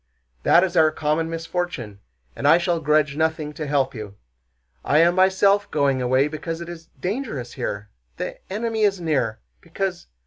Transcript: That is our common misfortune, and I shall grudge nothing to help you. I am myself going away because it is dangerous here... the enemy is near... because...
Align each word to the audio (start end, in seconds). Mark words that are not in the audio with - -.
That 0.41 0.63
is 0.63 0.75
our 0.75 0.89
common 0.89 1.29
misfortune, 1.29 1.99
and 2.35 2.47
I 2.47 2.57
shall 2.57 2.79
grudge 2.79 3.15
nothing 3.15 3.53
to 3.53 3.67
help 3.67 3.93
you. 3.93 4.15
I 4.83 4.97
am 4.97 5.13
myself 5.13 5.69
going 5.69 6.01
away 6.01 6.27
because 6.27 6.59
it 6.59 6.69
is 6.69 6.89
dangerous 6.99 7.53
here... 7.53 7.91
the 8.17 8.39
enemy 8.51 8.81
is 8.81 8.99
near... 8.99 9.41
because... 9.61 10.07